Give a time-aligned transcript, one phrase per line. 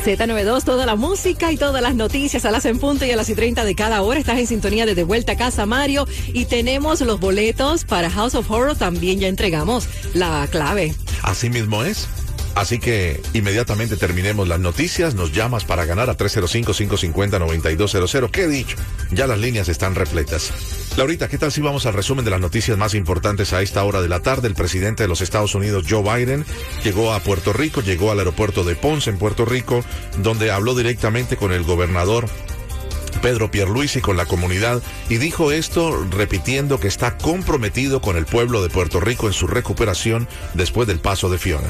[0.00, 3.28] Z92, toda la música y todas las noticias a las en punto y a las
[3.28, 4.18] y 30 de cada hora.
[4.18, 6.06] Estás en sintonía de De Vuelta a Casa, Mario.
[6.28, 8.76] Y tenemos los boletos para House of Horror.
[8.76, 10.94] También ya entregamos la clave.
[11.22, 12.08] Así mismo es.
[12.54, 18.30] Así que inmediatamente terminemos las noticias, nos llamas para ganar a 305-550-9200.
[18.30, 18.76] ¿Qué he dicho?
[19.12, 20.52] Ya las líneas están repletas.
[21.00, 24.02] Laurita, ¿qué tal si vamos al resumen de las noticias más importantes a esta hora
[24.02, 24.48] de la tarde?
[24.48, 26.44] El presidente de los Estados Unidos, Joe Biden,
[26.84, 29.82] llegó a Puerto Rico, llegó al aeropuerto de Ponce en Puerto Rico,
[30.18, 32.26] donde habló directamente con el gobernador
[33.20, 38.62] Pedro Pierluisi con la comunidad y dijo esto repitiendo que está comprometido con el pueblo
[38.62, 41.68] de Puerto Rico en su recuperación después del paso de Fiona.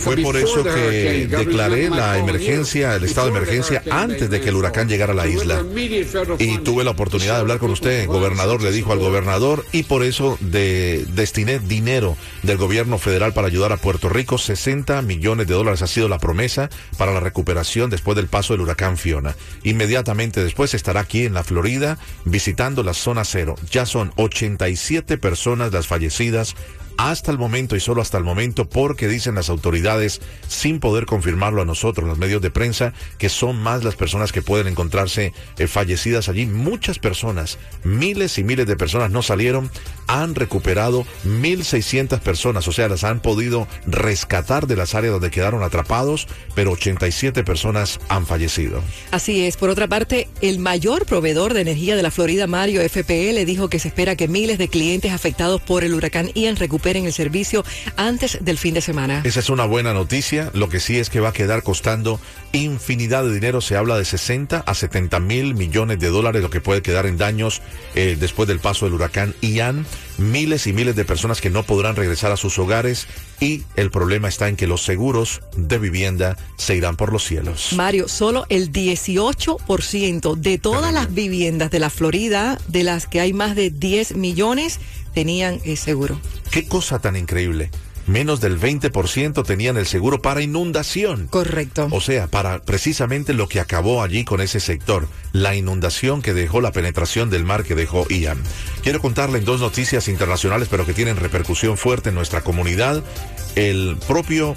[0.00, 4.56] Fue por eso que declaré la emergencia, el estado de emergencia antes de que el
[4.56, 5.64] huracán llegara a la isla.
[6.38, 10.02] Y tuve la oportunidad de hablar con usted, gobernador le dijo al gobernador y por
[10.02, 15.54] eso de, destiné dinero del gobierno federal para ayudar a Puerto Rico, 60 millones de
[15.54, 19.36] dólares ha sido la promesa para la recuperación después del paso del huracán Fiona.
[19.62, 23.56] Inmediatamente después estará aquí en la Florida visitando la zona cero.
[23.70, 26.56] Ya son 87 personas las fallecidas
[27.08, 31.62] hasta el momento y solo hasta el momento porque dicen las autoridades sin poder confirmarlo
[31.62, 35.66] a nosotros, los medios de prensa, que son más las personas que pueden encontrarse eh,
[35.66, 36.44] fallecidas allí.
[36.44, 39.70] Muchas personas, miles y miles de personas no salieron,
[40.08, 45.62] han recuperado 1.600 personas, o sea, las han podido rescatar de las áreas donde quedaron
[45.62, 48.82] atrapados, pero 87 personas han fallecido.
[49.10, 49.56] Así es.
[49.56, 53.78] Por otra parte, el mayor proveedor de energía de la Florida, Mario FPL, dijo que
[53.78, 57.64] se espera que miles de clientes afectados por el huracán Ian recuperen en el servicio
[57.96, 59.22] antes del fin de semana.
[59.24, 60.50] Esa es una buena noticia.
[60.54, 62.20] Lo que sí es que va a quedar costando
[62.52, 63.60] infinidad de dinero.
[63.60, 67.18] Se habla de 60 a 70 mil millones de dólares, lo que puede quedar en
[67.18, 67.62] daños
[67.94, 69.86] eh, después del paso del huracán Ian.
[70.18, 73.06] Miles y miles de personas que no podrán regresar a sus hogares
[73.40, 77.72] y el problema está en que los seguros de vivienda se irán por los cielos.
[77.72, 83.32] Mario, solo el 18% de todas las viviendas de la Florida, de las que hay
[83.32, 84.78] más de 10 millones,
[85.14, 86.20] tenían el seguro.
[86.50, 87.70] Qué cosa tan increíble.
[88.06, 91.28] Menos del 20% tenían el seguro para inundación.
[91.28, 91.88] Correcto.
[91.90, 96.60] O sea, para precisamente lo que acabó allí con ese sector, la inundación que dejó
[96.60, 98.38] la penetración del mar que dejó Ian.
[98.82, 103.02] Quiero contarle en dos noticias internacionales, pero que tienen repercusión fuerte en nuestra comunidad.
[103.54, 104.56] El propio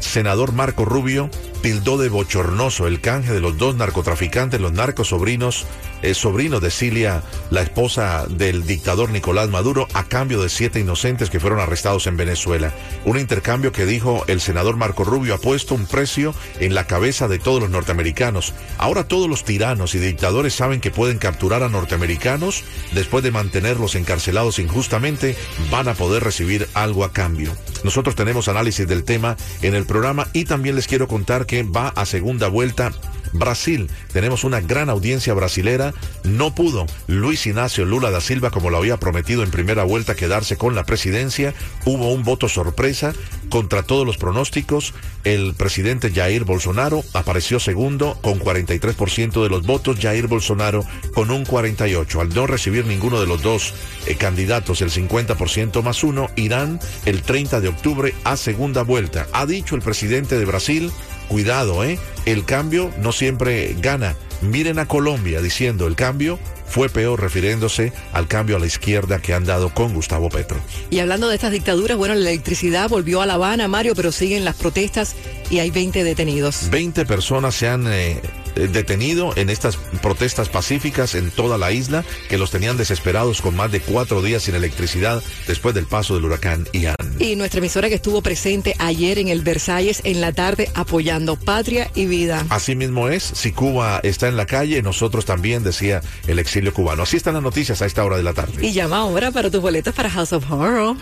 [0.00, 1.30] senador Marco Rubio
[1.62, 5.66] tildó de bochornoso el canje de los dos narcotraficantes, los narcosobrinos,
[6.04, 11.30] eh, sobrinos de Cilia, la esposa del dictador Nicolás Maduro, a cambio de siete inocentes
[11.30, 12.74] que fueron arrestados en Venezuela.
[13.06, 17.26] Un intercambio que dijo el senador Marco Rubio ha puesto un precio en la cabeza
[17.26, 18.52] de todos los norteamericanos.
[18.76, 23.94] Ahora todos los tiranos y dictadores saben que pueden capturar a norteamericanos después de mantenerlos
[23.94, 25.36] encarcelados injustamente,
[25.70, 27.56] van a poder recibir algo a cambio.
[27.82, 31.88] Nosotros tenemos análisis del tema en el programa y también les quiero contar que va
[31.88, 32.92] a segunda vuelta.
[33.34, 35.92] Brasil, tenemos una gran audiencia brasilera.
[36.22, 40.56] No pudo Luis Ignacio Lula da Silva, como lo había prometido en primera vuelta, quedarse
[40.56, 41.52] con la presidencia.
[41.84, 43.12] Hubo un voto sorpresa
[43.50, 44.94] contra todos los pronósticos.
[45.24, 49.98] El presidente Jair Bolsonaro apareció segundo con 43% de los votos.
[50.00, 52.20] Jair Bolsonaro con un 48%.
[52.20, 53.74] Al no recibir ninguno de los dos
[54.06, 59.26] eh, candidatos, el 50% más uno, irán el 30 de octubre a segunda vuelta.
[59.32, 60.92] Ha dicho el presidente de Brasil
[61.28, 61.98] Cuidado, ¿eh?
[62.26, 64.16] El cambio no siempre gana.
[64.40, 69.32] Miren a Colombia diciendo el cambio fue peor refiriéndose al cambio a la izquierda que
[69.32, 70.58] han dado con Gustavo Petro.
[70.90, 74.44] Y hablando de estas dictaduras, bueno, la electricidad volvió a La Habana, Mario, pero siguen
[74.44, 75.14] las protestas
[75.50, 76.70] y hay 20 detenidos.
[76.70, 78.20] 20 personas se han eh,
[78.54, 83.70] detenido en estas protestas pacíficas en toda la isla que los tenían desesperados con más
[83.72, 86.96] de cuatro días sin electricidad después del paso del huracán Ian.
[87.18, 91.90] Y nuestra emisora que estuvo presente ayer en el Versalles en la tarde apoyando patria
[91.94, 92.44] y vida.
[92.48, 97.02] Así mismo es, si Cuba está en la calle, nosotros también, decía el exilio cubano.
[97.02, 98.66] Así están las noticias a esta hora de la tarde.
[98.66, 100.96] Y llama ahora para tus boletos para House of Horror.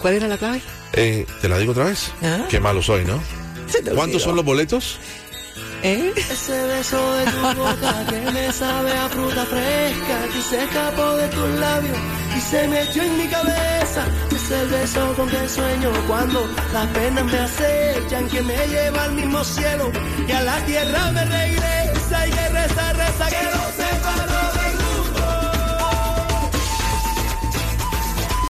[0.00, 0.60] ¿Cuál era la clave?
[0.92, 2.12] Eh, ¿Te la digo otra vez?
[2.22, 2.46] ¿Ah?
[2.48, 3.20] Qué malo soy, ¿no?
[3.94, 4.98] ¿Cuántos son los boletos?
[5.86, 6.14] ¿Eh?
[6.16, 11.28] Ese beso de tu boca que me sabe a fruta fresca que se escapó de
[11.28, 11.98] tus labios
[12.34, 14.06] y se me echó en mi cabeza.
[14.34, 19.12] Es el beso con que sueño cuando las penas me acechan, que me lleva al
[19.12, 19.92] mismo cielo
[20.26, 23.83] y a la tierra me regresa y que reza, reza, que